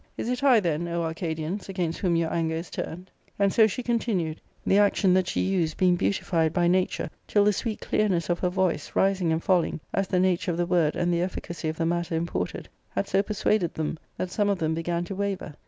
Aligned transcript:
Is 0.17 0.29
it 0.29 0.43
I, 0.43 0.59
then, 0.59 0.87
O 0.87 1.03
Arca. 1.03 1.35
dians, 1.35 1.69
against 1.69 1.99
whom 1.99 2.15
your 2.15 2.33
anger 2.33 2.55
is 2.55 2.71
turned?" 2.71 3.11
And 3.37 3.53
so 3.53 3.67
she 3.67 3.83
continued, 3.83 4.41
the 4.65 4.79
action 4.79 5.13
that 5.13 5.27
she 5.27 5.41
used 5.41 5.77
being 5.77 5.95
beautified 5.95 6.53
by 6.53 6.67
nature, 6.67 7.11
ti^ 7.27 7.45
the 7.45 7.53
sweet 7.53 7.81
clearness 7.81 8.27
of 8.27 8.39
her 8.39 8.49
voice, 8.49 8.93
rising 8.95 9.31
and 9.31 9.43
falling 9.43 9.79
as 9.93 10.07
the 10.07 10.17
nat^e 10.17 10.47
of 10.47 10.57
the 10.57 10.65
word 10.65 10.95
and 10.95 11.13
the 11.13 11.21
efficacy 11.21 11.69
of 11.69 11.77
the 11.77 11.85
matter 11.85 12.15
imported, 12.15 12.67
had 12.89 13.07
so 13.07 13.21
persuaded 13.21 13.75
them 13.75 13.99
that 14.17 14.31
some 14.31 14.49
of 14.49 14.57
them 14.57 14.73
began 14.73 15.03
to 15.05 15.13
waver. 15.13 15.53